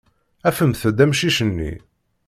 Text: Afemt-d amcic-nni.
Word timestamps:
Afemt-d 0.49 0.97
amcic-nni. 1.03 1.73